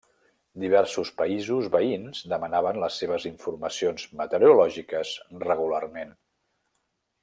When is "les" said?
2.85-2.99